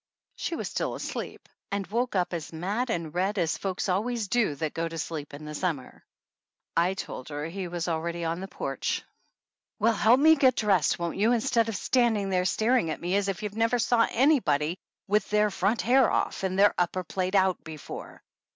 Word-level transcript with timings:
She 0.35 0.55
was 0.55 0.67
still 0.67 0.95
asleep 0.95 1.47
and 1.71 1.85
woke 1.85 2.15
up 2.15 2.33
as 2.33 2.51
mad 2.51 2.89
and 2.89 3.13
red 3.13 3.37
as 3.37 3.55
folks 3.59 3.87
always 3.87 4.27
do 4.29 4.55
that 4.55 4.73
go 4.73 4.87
to 4.87 4.97
sleep 4.97 5.31
in 5.31 5.45
the 5.45 5.53
summer. 5.53 6.03
I 6.75 6.95
told 6.95 7.29
her 7.29 7.45
he 7.45 7.67
was 7.67 7.87
already 7.87 8.23
on 8.25 8.39
the 8.39 8.47
porch. 8.47 9.03
"Well, 9.77 9.93
help 9.93 10.19
me 10.19 10.35
get 10.37 10.55
dressed, 10.55 10.97
won't 10.97 11.17
you, 11.17 11.33
instead 11.33 11.69
of 11.69 11.75
standing 11.75 12.31
there 12.31 12.45
staring 12.45 12.89
at 12.89 12.99
me 12.99 13.15
as 13.15 13.27
if 13.27 13.43
you 13.43 13.49
never 13.49 13.77
saw 13.77 14.07
anybody 14.09 14.79
with 15.07 15.29
their 15.29 15.51
front 15.51 15.83
hair 15.83 16.09
off 16.11 16.41
and 16.41 16.57
their 16.57 16.73
upper 16.79 17.03
plate 17.03 17.35
out 17.35 17.63
before? 17.63 18.23